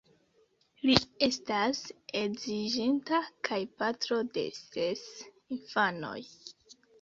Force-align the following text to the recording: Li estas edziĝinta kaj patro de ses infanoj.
Li 0.89 0.93
estas 1.25 1.81
edziĝinta 2.21 3.19
kaj 3.49 3.59
patro 3.83 4.19
de 4.39 4.47
ses 4.63 5.05
infanoj. 5.59 6.17